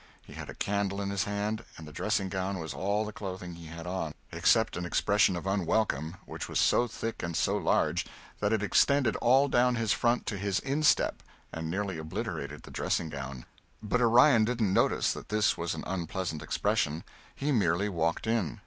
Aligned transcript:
He 0.23 0.33
had 0.33 0.49
a 0.49 0.55
candle 0.55 0.99
in 0.99 1.11
his 1.11 1.25
hand 1.25 1.63
and 1.77 1.87
the 1.87 1.91
dressing 1.91 2.27
gown 2.27 2.57
was 2.57 2.73
all 2.73 3.05
the 3.05 3.13
clothing 3.13 3.53
he 3.53 3.67
had 3.67 3.85
on 3.85 4.15
except 4.31 4.75
an 4.75 4.83
expression 4.83 5.35
of 5.35 5.45
unwelcome 5.45 6.15
which 6.25 6.49
was 6.49 6.59
so 6.59 6.87
thick 6.87 7.21
and 7.21 7.37
so 7.37 7.55
large 7.55 8.07
that 8.39 8.51
it 8.51 8.63
extended 8.63 9.15
all 9.17 9.47
down 9.47 9.75
his 9.75 9.93
front 9.93 10.25
to 10.25 10.39
his 10.39 10.57
instep 10.61 11.21
and 11.53 11.69
nearly 11.69 11.99
obliterated 11.99 12.63
the 12.63 12.71
dressing 12.71 13.09
gown. 13.09 13.45
But 13.83 14.01
Orion 14.01 14.43
didn't 14.43 14.73
notice 14.73 15.13
that 15.13 15.29
this 15.29 15.55
was 15.55 15.75
an 15.75 15.83
unpleasant 15.85 16.41
expression. 16.41 17.03
He 17.35 17.51
merely 17.51 17.87
walked 17.87 18.25
in. 18.25 18.59